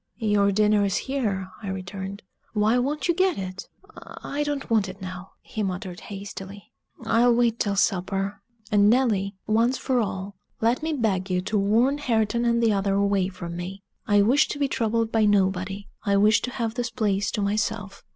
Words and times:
"Your 0.17 0.51
dinner 0.51 0.83
is 0.83 0.97
here," 0.97 1.51
I 1.61 1.67
returned: 1.67 2.23
"why 2.53 2.79
won't 2.79 3.07
you 3.07 3.13
get 3.13 3.37
it?" 3.37 3.69
"I 4.23 4.41
don't 4.41 4.67
want 4.67 4.89
it 4.89 4.99
now," 4.99 5.33
he 5.41 5.61
muttered 5.61 5.99
hastily. 5.99 6.71
"I'll 7.05 7.35
wait 7.35 7.59
till 7.59 7.75
supper. 7.75 8.41
And, 8.71 8.89
Nelly, 8.89 9.35
once 9.45 9.77
for 9.77 9.99
all, 9.99 10.33
let 10.59 10.81
me 10.81 10.91
beg 10.93 11.29
you 11.29 11.39
to 11.41 11.55
warn 11.59 11.99
Hareton 11.99 12.45
and 12.45 12.63
the 12.63 12.73
other 12.73 12.95
away 12.95 13.27
from 13.27 13.55
me. 13.55 13.83
I 14.07 14.23
wish 14.23 14.47
to 14.47 14.57
be 14.57 14.67
troubled 14.67 15.11
by 15.11 15.25
nobody 15.25 15.87
I 16.03 16.17
wish 16.17 16.41
to 16.41 16.49
have 16.49 16.73
this 16.73 16.89
place 16.89 17.29
to 17.33 17.43
myself." 17.43 18.03